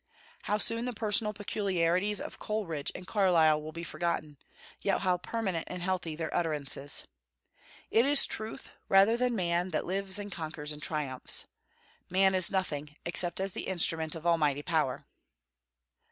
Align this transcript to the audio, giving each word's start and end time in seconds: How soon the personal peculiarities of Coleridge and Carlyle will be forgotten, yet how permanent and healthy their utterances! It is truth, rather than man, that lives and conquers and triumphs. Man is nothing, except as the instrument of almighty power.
How 0.49 0.57
soon 0.57 0.85
the 0.85 0.93
personal 0.93 1.31
peculiarities 1.31 2.19
of 2.19 2.39
Coleridge 2.39 2.91
and 2.95 3.05
Carlyle 3.05 3.61
will 3.61 3.71
be 3.71 3.83
forgotten, 3.83 4.39
yet 4.81 5.01
how 5.01 5.17
permanent 5.17 5.65
and 5.67 5.83
healthy 5.83 6.15
their 6.15 6.33
utterances! 6.33 7.05
It 7.91 8.03
is 8.07 8.25
truth, 8.25 8.71
rather 8.89 9.15
than 9.15 9.35
man, 9.35 9.69
that 9.69 9.85
lives 9.85 10.17
and 10.17 10.31
conquers 10.31 10.71
and 10.73 10.81
triumphs. 10.81 11.45
Man 12.09 12.33
is 12.33 12.49
nothing, 12.49 12.95
except 13.05 13.39
as 13.39 13.53
the 13.53 13.67
instrument 13.67 14.15
of 14.15 14.25
almighty 14.25 14.63
power. 14.63 15.05